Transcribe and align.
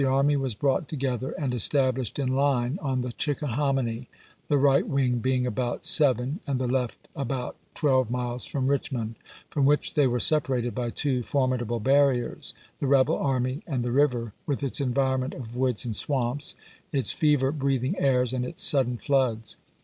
army 0.03 0.35
was 0.35 0.55
brought 0.55 0.87
together 0.89 1.29
and 1.37 1.53
established 1.53 2.17
in 2.17 2.27
line 2.29 2.79
on 2.81 3.01
the 3.01 3.11
Chickahominy, 3.13 4.09
the 4.47 4.57
right 4.57 4.87
wing 4.87 5.19
being 5.19 5.45
about 5.45 5.85
seven 5.85 6.39
and 6.47 6.57
the 6.59 6.67
left 6.67 7.07
about 7.15 7.55
twelve 7.75 8.09
miles 8.09 8.43
from 8.43 8.67
Eich 8.67 8.91
mond, 8.91 9.13
from 9.51 9.63
which 9.63 9.93
they 9.93 10.07
were 10.07 10.19
separated 10.19 10.73
by 10.73 10.89
two 10.89 11.21
formidable 11.21 11.79
barriers— 11.79 12.55
the 12.79 12.87
rebel 12.87 13.15
army, 13.19 13.61
and 13.67 13.83
the 13.83 13.91
river 13.91 14.33
with 14.47 14.63
its 14.63 14.81
environment 14.81 15.35
of 15.35 15.55
woods 15.55 15.85
and 15.85 15.95
swamps, 15.95 16.55
its 16.91 17.11
fever 17.11 17.51
breathing 17.51 17.93
airs 17.99 18.33
and 18.33 18.43
its 18.43 18.63
sudden 18.63 18.97
floods. 18.97 19.55